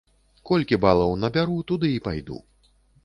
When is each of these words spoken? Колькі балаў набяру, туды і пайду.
Колькі 0.49 0.79
балаў 0.85 1.13
набяру, 1.25 1.59
туды 1.73 1.93
і 1.97 2.01
пайду. 2.09 2.43